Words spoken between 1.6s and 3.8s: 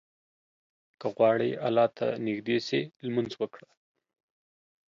الله ته نيږدى سې، لمونځ وکړه.